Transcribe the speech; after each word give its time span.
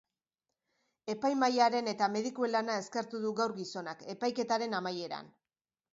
Epaimahaiaren 1.13 1.91
eta 1.93 2.09
medikuen 2.15 2.53
lana 2.55 2.77
eskertu 2.85 3.23
du 3.27 3.35
gaur 3.43 3.55
gizonak, 3.61 4.03
epaiketaren 4.15 4.79
amaieran. 4.79 5.35